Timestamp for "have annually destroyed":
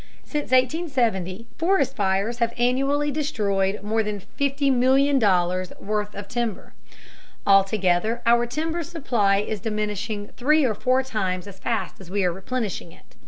2.39-3.83